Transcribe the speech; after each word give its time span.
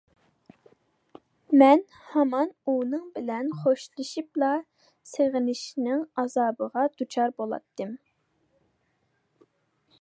مەن 1.61 1.83
ھامان 2.13 2.49
ئۇنىڭ 2.71 3.03
بىلەن 3.17 3.51
خوشلىشىپلا، 3.59 4.49
سېغىنىشنىڭ 5.11 6.01
ئازابىغا 6.23 6.89
دۇچار 7.03 7.39
بولاتتىم. 7.43 7.97